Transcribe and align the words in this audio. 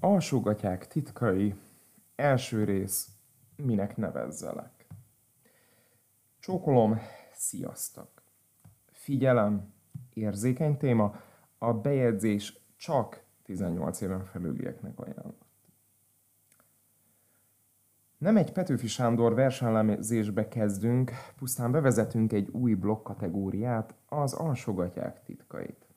Alsógatyák 0.00 0.86
titkai, 0.86 1.54
első 2.16 2.64
rész, 2.64 3.08
minek 3.56 3.96
nevezzelek. 3.96 4.86
Csókolom, 6.38 6.98
sziasztok! 7.32 8.22
Figyelem, 8.92 9.72
érzékeny 10.14 10.76
téma, 10.76 11.20
a 11.58 11.72
bejegyzés 11.72 12.58
csak 12.76 13.22
18 13.42 14.00
éven 14.00 14.24
felülieknek 14.24 14.98
ajánlott. 14.98 15.44
Nem 18.18 18.36
egy 18.36 18.52
Petőfi 18.52 18.86
Sándor 18.86 19.34
versenylemzésbe 19.34 20.48
kezdünk, 20.48 21.10
pusztán 21.36 21.72
bevezetünk 21.72 22.32
egy 22.32 22.48
új 22.48 22.74
blokk 22.74 23.04
kategóriát, 23.04 23.94
az 24.08 24.32
alsógatyák 24.32 25.22
titkait. 25.22 25.87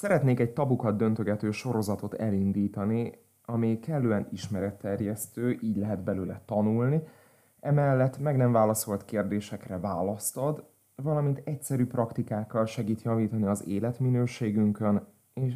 Szeretnék 0.00 0.40
egy 0.40 0.52
tabukat 0.52 0.96
döntögető 0.96 1.50
sorozatot 1.50 2.14
elindítani, 2.14 3.12
ami 3.44 3.78
kellően 3.78 4.28
ismeretterjesztő, 4.32 5.58
így 5.62 5.76
lehet 5.76 6.02
belőle 6.02 6.42
tanulni, 6.44 7.02
emellett 7.60 8.18
meg 8.18 8.36
nem 8.36 8.52
válaszolt 8.52 9.04
kérdésekre 9.04 9.78
választ 9.78 10.36
ad, 10.36 10.64
valamint 10.94 11.42
egyszerű 11.44 11.86
praktikákkal 11.86 12.66
segít 12.66 13.02
javítani 13.02 13.44
az 13.44 13.68
életminőségünkön, 13.68 15.06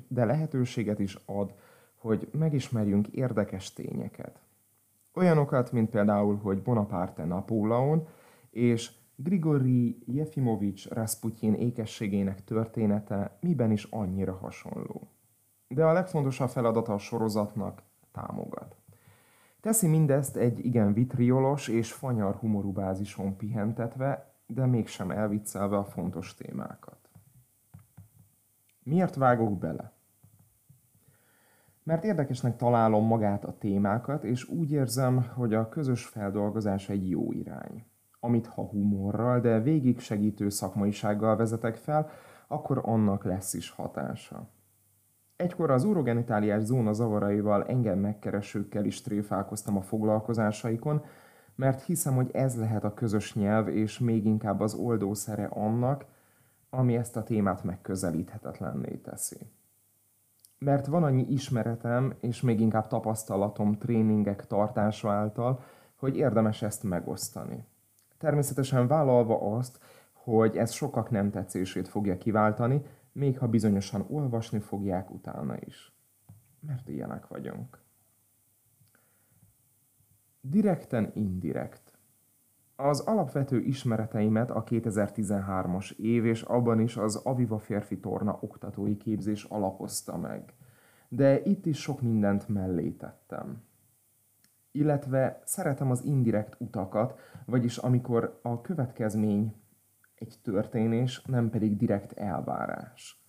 de 0.08 0.24
lehetőséget 0.24 0.98
is 0.98 1.18
ad, 1.26 1.54
hogy 1.96 2.28
megismerjünk 2.32 3.08
érdekes 3.08 3.72
tényeket. 3.72 4.40
Olyanokat, 5.14 5.72
mint 5.72 5.90
például, 5.90 6.36
hogy 6.36 6.62
Bonaparte 6.62 7.24
Napóleon, 7.24 8.08
és 8.50 8.90
Grigori 9.16 10.02
Jefimovics 10.06 10.88
Rasputin 10.88 11.54
ékességének 11.54 12.44
története 12.44 13.36
miben 13.40 13.70
is 13.70 13.84
annyira 13.84 14.36
hasonló. 14.36 15.08
De 15.68 15.84
a 15.84 15.92
legfontosabb 15.92 16.48
feladata 16.48 16.92
a 16.92 16.98
sorozatnak 16.98 17.82
támogat. 18.12 18.76
Teszi 19.60 19.86
mindezt 19.86 20.36
egy 20.36 20.64
igen 20.64 20.92
vitriolos 20.92 21.68
és 21.68 21.92
fanyar 21.92 22.34
humorú 22.34 22.72
bázison 22.72 23.36
pihentetve, 23.36 24.34
de 24.46 24.66
mégsem 24.66 25.10
elviccelve 25.10 25.76
a 25.76 25.84
fontos 25.84 26.34
témákat. 26.34 27.10
Miért 28.82 29.14
vágok 29.14 29.58
bele? 29.58 29.92
Mert 31.82 32.04
érdekesnek 32.04 32.56
találom 32.56 33.06
magát 33.06 33.44
a 33.44 33.58
témákat, 33.58 34.24
és 34.24 34.48
úgy 34.48 34.72
érzem, 34.72 35.22
hogy 35.34 35.54
a 35.54 35.68
közös 35.68 36.04
feldolgozás 36.04 36.88
egy 36.88 37.10
jó 37.10 37.32
irány 37.32 37.91
amit 38.24 38.46
ha 38.46 38.62
humorral, 38.62 39.40
de 39.40 39.60
végig 39.60 39.98
segítő 39.98 40.48
szakmaisággal 40.48 41.36
vezetek 41.36 41.76
fel, 41.76 42.10
akkor 42.46 42.80
annak 42.84 43.24
lesz 43.24 43.54
is 43.54 43.70
hatása. 43.70 44.48
Egykor 45.36 45.70
az 45.70 45.84
urogenitáliás 45.84 46.62
zóna 46.62 46.92
zavaraival 46.92 47.64
engem 47.64 47.98
megkeresőkkel 47.98 48.84
is 48.84 49.00
tréfálkoztam 49.00 49.76
a 49.76 49.80
foglalkozásaikon, 49.80 51.04
mert 51.54 51.82
hiszem, 51.82 52.14
hogy 52.14 52.30
ez 52.32 52.58
lehet 52.58 52.84
a 52.84 52.94
közös 52.94 53.34
nyelv, 53.34 53.68
és 53.68 53.98
még 53.98 54.24
inkább 54.24 54.60
az 54.60 54.74
oldószere 54.74 55.44
annak, 55.44 56.04
ami 56.70 56.96
ezt 56.96 57.16
a 57.16 57.22
témát 57.22 57.64
megközelíthetetlenné 57.64 58.96
teszi. 58.96 59.38
Mert 60.58 60.86
van 60.86 61.02
annyi 61.02 61.26
ismeretem, 61.28 62.14
és 62.20 62.40
még 62.40 62.60
inkább 62.60 62.86
tapasztalatom 62.86 63.78
tréningek 63.78 64.46
tartása 64.46 65.10
által, 65.10 65.62
hogy 65.96 66.16
érdemes 66.16 66.62
ezt 66.62 66.82
megosztani. 66.82 67.70
Természetesen 68.22 68.86
vállalva 68.86 69.56
azt, 69.56 69.80
hogy 70.12 70.56
ez 70.56 70.70
sokak 70.70 71.10
nem 71.10 71.30
tetszését 71.30 71.88
fogja 71.88 72.16
kiváltani, 72.16 72.82
még 73.12 73.38
ha 73.38 73.48
bizonyosan 73.48 74.06
olvasni 74.08 74.58
fogják 74.58 75.10
utána 75.10 75.56
is. 75.58 75.96
Mert 76.60 76.88
ilyenek 76.88 77.26
vagyunk. 77.26 77.78
Direkten 80.40 81.10
indirekt. 81.14 81.98
Az 82.76 83.00
alapvető 83.00 83.60
ismereteimet 83.60 84.50
a 84.50 84.64
2013-as 84.64 85.96
év 85.96 86.24
és 86.24 86.42
abban 86.42 86.80
is 86.80 86.96
az 86.96 87.16
Aviva 87.16 87.58
férfi 87.58 88.00
torna 88.00 88.38
oktatói 88.40 88.96
képzés 88.96 89.44
alapozta 89.44 90.16
meg. 90.16 90.54
De 91.08 91.42
itt 91.42 91.66
is 91.66 91.80
sok 91.80 92.00
mindent 92.00 92.48
mellé 92.48 92.90
tettem 92.90 93.62
illetve 94.72 95.40
szeretem 95.44 95.90
az 95.90 96.04
indirekt 96.04 96.56
utakat, 96.58 97.18
vagyis 97.46 97.76
amikor 97.76 98.38
a 98.42 98.60
következmény 98.60 99.54
egy 100.14 100.38
történés, 100.42 101.22
nem 101.26 101.50
pedig 101.50 101.76
direkt 101.76 102.12
elvárás. 102.12 103.22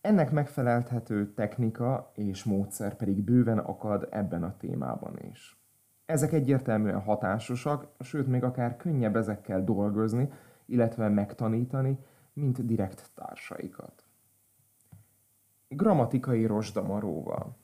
Ennek 0.00 0.30
megfelelthető 0.30 1.32
technika 1.34 2.10
és 2.14 2.44
módszer 2.44 2.96
pedig 2.96 3.24
bőven 3.24 3.58
akad 3.58 4.08
ebben 4.10 4.42
a 4.42 4.56
témában 4.56 5.18
is. 5.30 5.60
Ezek 6.06 6.32
egyértelműen 6.32 7.00
hatásosak, 7.00 7.88
sőt 8.00 8.26
még 8.26 8.42
akár 8.42 8.76
könnyebb 8.76 9.16
ezekkel 9.16 9.64
dolgozni, 9.64 10.32
illetve 10.66 11.08
megtanítani, 11.08 11.98
mint 12.32 12.66
direkt 12.66 13.10
társaikat. 13.14 14.04
Grammatikai 15.68 16.46
rosdamaróval. 16.46 17.56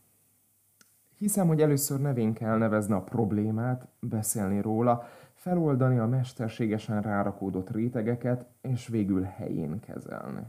Hiszem, 1.22 1.46
hogy 1.46 1.60
először 1.60 2.00
nevén 2.00 2.32
kell 2.32 2.58
nevezni 2.58 2.94
a 2.94 3.02
problémát, 3.02 3.88
beszélni 4.00 4.60
róla, 4.60 5.04
feloldani 5.34 5.98
a 5.98 6.06
mesterségesen 6.06 7.02
rárakódott 7.02 7.70
rétegeket, 7.70 8.46
és 8.60 8.88
végül 8.88 9.22
helyén 9.22 9.80
kezelni. 9.80 10.42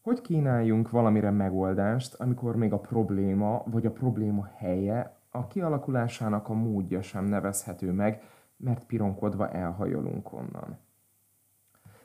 Hogy 0.00 0.20
kínáljunk 0.20 0.90
valamire 0.90 1.30
megoldást, 1.30 2.14
amikor 2.14 2.56
még 2.56 2.72
a 2.72 2.78
probléma 2.78 3.62
vagy 3.66 3.86
a 3.86 3.90
probléma 3.90 4.48
helye, 4.56 5.16
a 5.30 5.46
kialakulásának 5.46 6.48
a 6.48 6.54
módja 6.54 7.02
sem 7.02 7.24
nevezhető 7.24 7.92
meg, 7.92 8.22
mert 8.56 8.84
pironkodva 8.84 9.48
elhajolunk 9.48 10.32
onnan. 10.32 10.78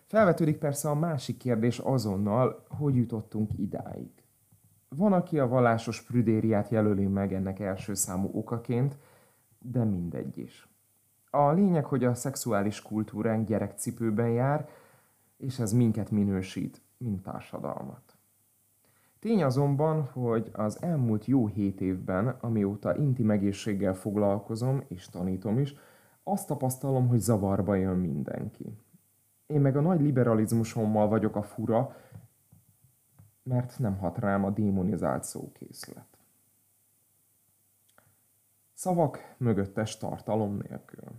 Felvetődik 0.05 0.57
persze 0.57 0.89
a 0.89 0.95
másik 0.95 1.37
kérdés 1.37 1.79
azonnal, 1.79 2.65
hogy 2.67 2.95
jutottunk 2.95 3.49
idáig. 3.57 4.22
Van, 4.95 5.13
aki 5.13 5.39
a 5.39 5.47
vallásos 5.47 6.01
prüdériát 6.01 6.69
jelöli 6.69 7.05
meg 7.05 7.33
ennek 7.33 7.59
első 7.59 7.93
számú 7.93 8.29
okaként, 8.33 8.97
de 9.59 9.83
mindegy 9.83 10.37
is. 10.37 10.67
A 11.29 11.51
lényeg, 11.51 11.85
hogy 11.85 12.03
a 12.03 12.13
szexuális 12.13 12.81
kultúránk 12.81 13.47
gyerekcipőben 13.47 14.29
jár, 14.29 14.69
és 15.37 15.59
ez 15.59 15.73
minket 15.73 16.11
minősít, 16.11 16.81
mint 16.97 17.23
társadalmat. 17.23 18.17
Tény 19.19 19.43
azonban, 19.43 20.03
hogy 20.03 20.49
az 20.53 20.81
elmúlt 20.81 21.25
jó 21.25 21.47
hét 21.47 21.81
évben, 21.81 22.27
amióta 22.27 22.95
inti 22.95 23.29
egészséggel 23.29 23.93
foglalkozom 23.93 24.83
és 24.87 25.09
tanítom 25.09 25.59
is, 25.59 25.75
azt 26.23 26.47
tapasztalom, 26.47 27.07
hogy 27.07 27.19
zavarba 27.19 27.75
jön 27.75 27.97
mindenki. 27.97 28.77
Én 29.47 29.61
meg 29.61 29.77
a 29.77 29.81
nagy 29.81 30.01
liberalizmusommal 30.01 31.07
vagyok 31.07 31.35
a 31.35 31.41
fura, 31.41 31.95
mert 33.43 33.79
nem 33.79 33.97
hat 33.97 34.17
rám 34.17 34.43
a 34.45 34.49
démonizált 34.49 35.23
szókészlet. 35.23 36.17
Szavak 38.73 39.35
mögöttes 39.37 39.97
tartalom 39.97 40.57
nélkül. 40.67 41.11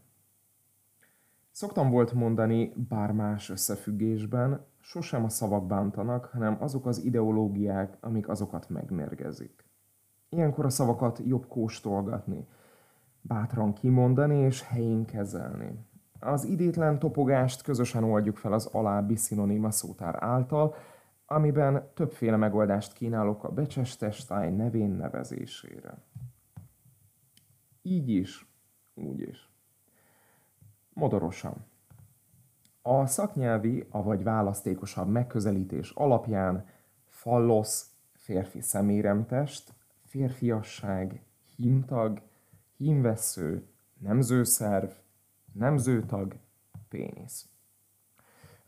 Szoktam 1.50 1.90
volt 1.90 2.12
mondani, 2.12 2.72
bár 2.88 3.12
más 3.12 3.50
összefüggésben, 3.50 4.64
sosem 4.80 5.24
a 5.24 5.28
szavak 5.28 5.66
bántanak, 5.66 6.24
hanem 6.24 6.56
azok 6.60 6.86
az 6.86 7.04
ideológiák, 7.04 7.96
amik 8.00 8.28
azokat 8.28 8.68
megmérgezik. 8.68 9.64
Ilyenkor 10.28 10.64
a 10.64 10.70
szavakat 10.70 11.20
jobb 11.24 11.46
kóstolgatni, 11.46 12.46
bátran 13.20 13.72
kimondani 13.72 14.38
és 14.38 14.62
helyén 14.62 15.04
kezelni. 15.04 15.86
Az 16.20 16.44
idétlen 16.44 16.98
topogást 16.98 17.62
közösen 17.62 18.04
oldjuk 18.04 18.36
fel 18.36 18.52
az 18.52 18.66
alábbi 18.66 19.16
szinoníma 19.16 19.70
szótár 19.70 20.22
által, 20.22 20.74
amiben 21.34 21.90
többféle 21.94 22.36
megoldást 22.36 22.92
kínálok 22.92 23.44
a 23.44 23.52
becsestestáj 23.52 24.50
nevén 24.50 24.90
nevezésére. 24.90 25.98
Így 27.82 28.08
is, 28.08 28.46
úgy 28.94 29.20
is. 29.20 29.50
Modorosan. 30.92 31.64
A 32.82 33.06
szaknyelvi, 33.06 33.86
avagy 33.90 34.22
választékosabb 34.22 35.08
megközelítés 35.08 35.90
alapján 35.90 36.66
fallosz, 37.08 37.90
férfi 38.12 38.60
szeméremtest, 38.60 39.74
férfiasság, 40.02 41.22
hímtag, 41.56 42.22
hímvesző, 42.76 43.68
nemzőszerv, 43.98 44.90
nemzőtag, 45.52 46.36
pénisz. 46.88 47.53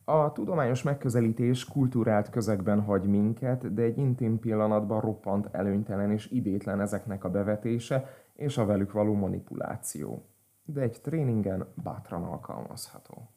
A 0.08 0.32
tudományos 0.32 0.82
megközelítés 0.82 1.64
kultúrált 1.64 2.30
közegben 2.30 2.80
hagy 2.80 3.06
minket, 3.06 3.74
de 3.74 3.82
egy 3.82 3.98
intim 3.98 4.38
pillanatban 4.38 5.00
roppant 5.00 5.48
előnytelen 5.52 6.10
és 6.10 6.30
idétlen 6.30 6.80
ezeknek 6.80 7.24
a 7.24 7.30
bevetése 7.30 8.08
és 8.34 8.58
a 8.58 8.64
velük 8.64 8.92
való 8.92 9.14
manipuláció. 9.14 10.26
De 10.64 10.80
egy 10.80 11.00
tréningen 11.02 11.66
bátran 11.82 12.22
alkalmazható. 12.22 13.30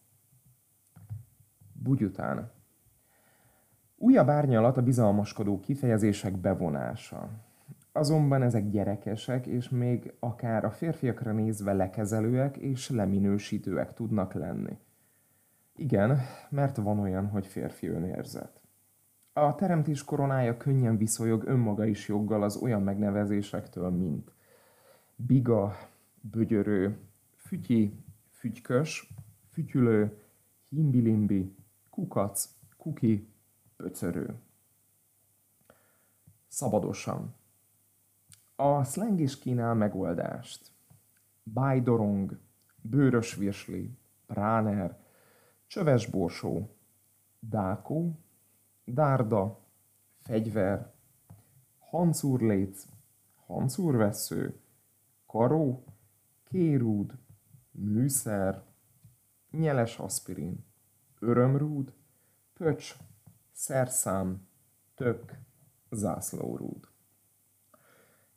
Bugyután. 1.73 2.51
Újabb 3.95 4.29
árnyalat 4.29 4.77
a 4.77 4.83
bizalmaskodó 4.83 5.59
kifejezések 5.59 6.37
bevonása. 6.37 7.29
Azonban 7.91 8.41
ezek 8.41 8.69
gyerekesek, 8.69 9.45
és 9.45 9.69
még 9.69 10.13
akár 10.19 10.65
a 10.65 10.71
férfiakra 10.71 11.31
nézve 11.31 11.73
lekezelőek 11.73 12.57
és 12.57 12.89
leminősítőek 12.89 13.93
tudnak 13.93 14.33
lenni. 14.33 14.77
Igen, 15.79 16.19
mert 16.49 16.77
van 16.77 16.99
olyan, 16.99 17.27
hogy 17.27 17.47
férfi 17.47 17.87
önérzet. 17.87 18.61
A 19.33 19.55
teremtés 19.55 20.03
koronája 20.03 20.57
könnyen 20.57 20.97
viszonyog 20.97 21.43
önmaga 21.45 21.85
is 21.85 22.07
joggal 22.07 22.43
az 22.43 22.55
olyan 22.55 22.81
megnevezésektől, 22.81 23.89
mint 23.89 24.31
biga, 25.15 25.75
bögyörő, 26.21 26.97
fütyi, 27.35 28.03
fügykös, 28.31 29.13
fütyülő, 29.51 30.21
himbilimbi, 30.69 31.55
kukac, 31.89 32.49
kuki, 32.77 33.27
pöcörő. 33.75 34.35
Szabadosan. 36.47 37.35
A 38.55 38.83
slang 38.83 39.19
is 39.19 39.39
kínál 39.39 39.73
megoldást. 39.73 40.71
Bájdorong, 41.43 42.37
bőrös 42.81 43.35
virsli, 43.35 43.97
práner, 44.25 44.97
csöves 45.69 46.07
borsó, 46.07 46.75
dákó, 47.39 48.19
dárda, 48.85 49.59
fegyver, 50.21 50.93
hancúrléc, 51.79 52.85
hancúrvesző, 53.45 54.59
karó, 55.25 55.83
kérúd, 56.43 57.17
műszer, 57.71 58.63
nyeles 59.51 59.99
aspirin, 59.99 60.65
örömrúd, 61.19 61.93
pöcs, 62.53 62.95
szerszám, 63.51 64.47
tök, 64.95 65.39
zászlórúd. 65.89 66.87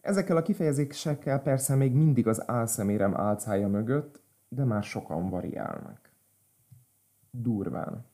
Ezekkel 0.00 0.36
a 0.36 0.42
kifejezésekkel 0.42 1.42
persze 1.42 1.74
még 1.74 1.92
mindig 1.92 2.26
az 2.26 2.48
álszemérem 2.48 3.16
álcája 3.16 3.68
mögött, 3.68 4.22
de 4.48 4.64
már 4.64 4.82
sokan 4.82 5.28
variálnak. 5.28 6.11
Durván. 7.34 8.04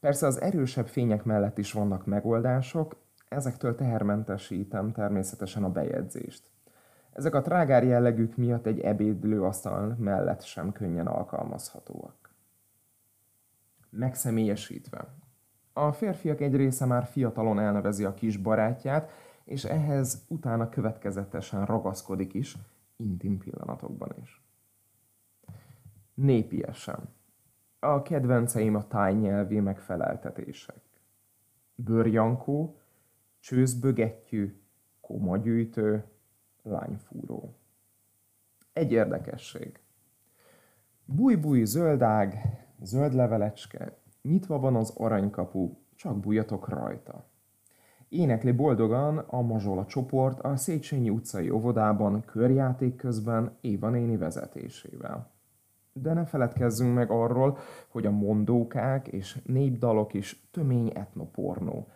Persze 0.00 0.26
az 0.26 0.40
erősebb 0.40 0.86
fények 0.86 1.24
mellett 1.24 1.58
is 1.58 1.72
vannak 1.72 2.06
megoldások, 2.06 2.96
ezektől 3.28 3.74
tehermentesítem 3.74 4.92
természetesen 4.92 5.64
a 5.64 5.70
bejegyzést. 5.70 6.50
Ezek 7.12 7.34
a 7.34 7.42
trágár 7.42 7.84
jellegük 7.84 8.36
miatt 8.36 8.66
egy 8.66 8.80
ebédlőasztal 8.80 9.96
mellett 9.98 10.42
sem 10.42 10.72
könnyen 10.72 11.06
alkalmazhatóak. 11.06 12.34
Megszemélyesítve. 13.90 15.14
A 15.72 15.92
férfiak 15.92 16.40
egy 16.40 16.56
része 16.56 16.84
már 16.84 17.04
fiatalon 17.04 17.58
elnevezi 17.58 18.04
a 18.04 18.14
kis 18.14 18.36
barátját, 18.36 19.10
és 19.44 19.64
ehhez 19.64 20.24
utána 20.28 20.68
következetesen 20.68 21.64
ragaszkodik 21.66 22.34
is, 22.34 22.56
intim 22.96 23.38
pillanatokban 23.38 24.14
is. 24.22 24.42
Népiesen. 26.14 27.08
A 27.84 28.02
kedvenceim 28.02 28.74
a 28.74 28.86
tájnyelvi 28.86 29.60
megfeleltetések. 29.60 30.80
Bőrjankó, 31.74 32.78
csőzbögettyű, 33.40 34.60
komagyűjtő, 35.00 36.04
lányfúró. 36.62 37.54
Egy 38.72 38.92
érdekesség. 38.92 39.80
Búj-búj 41.04 41.64
zöldág, 41.64 42.34
zöld 42.82 43.14
levelecske, 43.14 43.96
nyitva 44.22 44.58
van 44.58 44.76
az 44.76 44.90
aranykapu, 44.96 45.76
csak 45.94 46.20
bújjatok 46.20 46.68
rajta. 46.68 47.24
Énekli 48.08 48.52
boldogan 48.52 49.18
a 49.18 49.40
Mazsola 49.40 49.86
csoport 49.86 50.40
a 50.40 50.56
Széchenyi 50.56 51.10
utcai 51.10 51.50
óvodában 51.50 52.24
körjáték 52.24 52.96
közben 52.96 53.56
Éva 53.60 53.88
néni 53.88 54.16
vezetésével. 54.16 55.33
De 55.96 56.12
ne 56.12 56.24
feledkezzünk 56.24 56.94
meg 56.94 57.10
arról, 57.10 57.58
hogy 57.88 58.06
a 58.06 58.10
mondókák 58.10 59.08
és 59.08 59.38
népdalok 59.44 60.14
is 60.14 60.48
tömény 60.50 60.92
etnopornó, 60.94 61.86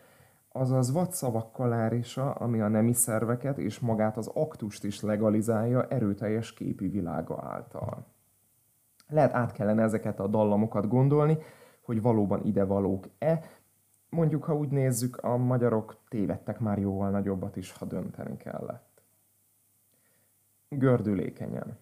azaz 0.48 0.92
vadszavak 0.92 1.52
kalárésa, 1.52 2.30
ami 2.30 2.60
a 2.60 2.68
nemi 2.68 2.92
szerveket 2.92 3.58
és 3.58 3.78
magát 3.78 4.16
az 4.16 4.26
aktust 4.26 4.84
is 4.84 5.00
legalizálja 5.00 5.86
erőteljes 5.88 6.52
képi 6.52 6.88
világa 6.88 7.42
által. 7.42 8.06
Lehet 9.08 9.34
át 9.34 9.52
kellene 9.52 9.82
ezeket 9.82 10.20
a 10.20 10.26
dallamokat 10.26 10.88
gondolni, 10.88 11.38
hogy 11.80 12.02
valóban 12.02 12.44
idevalók-e, 12.44 13.44
mondjuk, 14.08 14.44
ha 14.44 14.56
úgy 14.56 14.68
nézzük, 14.68 15.16
a 15.16 15.36
magyarok 15.36 15.96
tévedtek 16.08 16.60
már 16.60 16.78
jóval 16.78 17.10
nagyobbat 17.10 17.56
is, 17.56 17.72
ha 17.72 17.84
dönteni 17.84 18.36
kellett. 18.36 19.02
Gördülékenyen. 20.68 21.78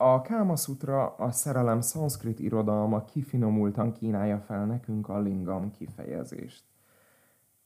A 0.00 0.20
Káma 0.20 0.56
Sutra, 0.56 1.14
a 1.14 1.30
szerelem 1.30 1.80
szanszkrit 1.80 2.38
irodalma 2.38 3.04
kifinomultan 3.04 3.92
kínálja 3.92 4.38
fel 4.38 4.66
nekünk 4.66 5.08
a 5.08 5.20
lingam 5.20 5.70
kifejezést 5.70 6.64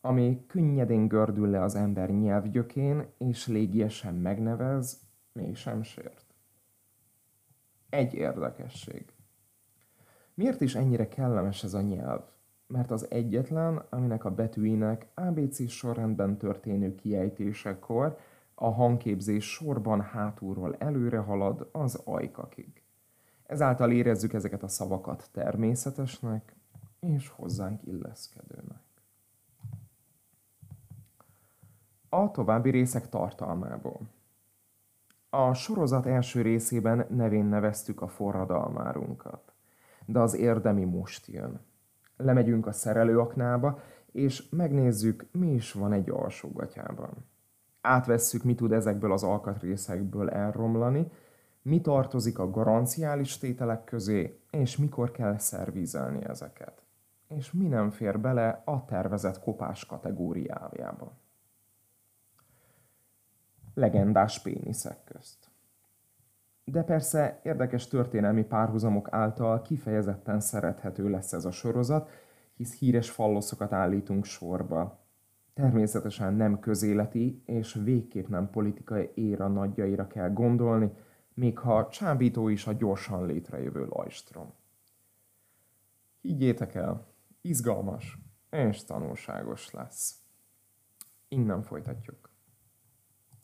ami 0.05 0.44
könnyedén 0.46 1.08
gördül 1.08 1.49
le 1.49 1.62
az 1.62 1.75
ember 1.75 2.11
nyelvgyökén, 2.11 3.06
és 3.19 3.46
légiesen 3.46 4.14
megnevez, 4.14 5.00
mégsem 5.32 5.82
sért. 5.82 6.34
Egy 7.88 8.14
érdekesség. 8.14 9.05
Miért 10.35 10.61
is 10.61 10.75
ennyire 10.75 11.08
kellemes 11.08 11.64
ez 11.64 11.75
a 11.75 11.81
nyelv? 11.81 12.23
Mert 12.67 12.90
az 12.90 13.11
egyetlen, 13.11 13.82
aminek 13.90 14.25
a 14.25 14.31
betűinek 14.31 15.06
ABC 15.14 15.69
sorrendben 15.69 16.37
történő 16.37 16.94
kiejtésekor 16.94 18.19
a 18.62 18.70
hangképzés 18.70 19.53
sorban 19.53 20.00
hátulról 20.00 20.76
előre 20.79 21.19
halad 21.19 21.69
az 21.73 21.94
ajkakig. 21.94 22.82
Ezáltal 23.47 23.93
érezzük 23.93 24.32
ezeket 24.32 24.62
a 24.62 24.69
szavakat 24.69 25.29
természetesnek 25.32 26.56
és 27.00 27.29
hozzánk 27.29 27.82
illeszkedőnek. 27.82 28.82
A 32.09 32.31
további 32.31 32.70
részek 32.70 33.09
tartalmából. 33.09 34.00
A 35.31 35.55
sorozat 35.55 36.06
első 36.06 36.43
részében 36.43 37.06
nevén 37.11 37.44
neveztük 37.44 38.03
a 38.03 38.09
forradalmárunkat. 38.09 39.53
De 40.06 40.19
az 40.19 40.35
érdemi 40.35 40.85
most 40.85 41.26
jön. 41.26 41.61
Lemegyünk 42.17 42.67
a 42.67 42.73
szerelőaknába, 42.73 43.79
és 44.12 44.49
megnézzük, 44.50 45.26
mi 45.32 45.53
is 45.53 45.73
van 45.73 45.93
egy 45.93 46.11
alsógatyában. 46.11 47.31
Átvesszük, 47.82 48.42
mi 48.42 48.54
tud 48.54 48.73
ezekből 48.73 49.12
az 49.12 49.23
alkatrészekből 49.23 50.30
elromlani, 50.30 51.11
mi 51.62 51.80
tartozik 51.80 52.38
a 52.38 52.50
garanciális 52.50 53.38
tételek 53.38 53.85
közé, 53.85 54.40
és 54.50 54.76
mikor 54.76 55.11
kell 55.11 55.38
szervízelni 55.38 56.25
ezeket. 56.25 56.83
És 57.28 57.52
mi 57.52 57.66
nem 57.66 57.90
fér 57.90 58.21
bele 58.21 58.62
a 58.64 58.85
tervezett 58.85 59.40
kopás 59.40 59.87
kategóriájába 59.87 61.12
legendás 63.75 64.42
péniszek 64.42 65.04
közt. 65.04 65.50
De 66.64 66.83
persze 66.83 67.40
érdekes 67.42 67.87
történelmi 67.87 68.45
párhuzamok 68.45 69.09
által 69.11 69.62
kifejezetten 69.62 70.40
szerethető 70.40 71.11
lesz 71.11 71.33
ez 71.33 71.45
a 71.45 71.50
sorozat, 71.50 72.11
hisz 72.56 72.78
híres 72.78 73.11
falloszokat 73.11 73.73
állítunk 73.73 74.25
sorba. 74.25 74.99
Természetesen 75.54 76.35
nem 76.35 76.59
közéleti 76.59 77.42
és 77.47 77.75
végképp 77.75 78.26
nem 78.26 78.50
politikai 78.50 79.11
éra 79.14 79.49
nagyjaira 79.49 80.06
kell 80.06 80.32
gondolni, 80.32 80.90
még 81.35 81.59
ha 81.59 81.88
csábító 81.88 82.49
is 82.49 82.66
a 82.66 82.73
gyorsan 82.73 83.26
létrejövő 83.26 83.85
lajstrom. 83.85 84.52
Higgyétek 86.21 86.75
el, 86.75 87.06
izgalmas 87.40 88.18
és 88.50 88.85
tanulságos 88.85 89.71
lesz. 89.71 90.21
Innen 91.28 91.62
folytatjuk. 91.62 92.31